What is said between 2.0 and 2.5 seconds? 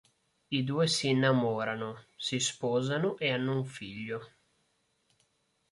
si